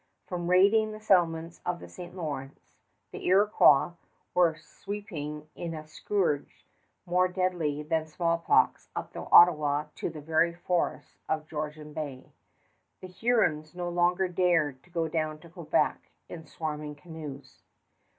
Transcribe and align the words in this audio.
From 0.25 0.49
raiding 0.49 0.93
the 0.93 0.99
settlements 0.99 1.61
of 1.63 1.79
the 1.79 1.87
St. 1.87 2.15
Lawrence, 2.15 2.73
the 3.11 3.23
Iroquois 3.27 3.91
were 4.33 4.55
sweeping 4.55 5.47
in 5.53 5.75
a 5.75 5.85
scourge 5.85 6.65
more 7.05 7.27
deadly 7.27 7.83
than 7.83 8.07
smallpox 8.07 8.89
up 8.95 9.13
the 9.13 9.29
Ottawa 9.31 9.85
to 9.97 10.09
the 10.09 10.19
very 10.19 10.55
forests 10.55 11.17
of 11.29 11.47
Georgian 11.47 11.93
Bay. 11.93 12.31
The 13.01 13.09
Hurons 13.09 13.75
no 13.75 13.89
longer 13.89 14.27
dared 14.27 14.81
to 14.81 14.89
go 14.89 15.07
down 15.07 15.37
to 15.37 15.49
Quebec 15.49 16.01
in 16.27 16.47
swarming 16.47 16.95
canoes. 16.95 17.61